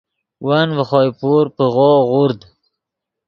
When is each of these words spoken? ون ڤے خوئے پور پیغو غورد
ون 0.45 0.67
ڤے 0.75 0.83
خوئے 0.89 1.09
پور 1.19 1.45
پیغو 1.57 1.89
غورد 2.09 2.39